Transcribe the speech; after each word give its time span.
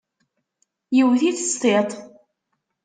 Yewwet-it 0.95 1.39
s 1.49 1.53
tiṭ. 1.61 1.89